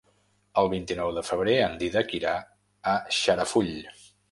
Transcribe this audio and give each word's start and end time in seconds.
El 0.61 0.69
vint-i-nou 0.71 1.11
de 1.17 1.23
febrer 1.27 1.53
en 1.67 1.77
Dídac 1.83 2.17
irà 2.21 2.33
a 2.95 2.99
Xarafull. 3.21 3.73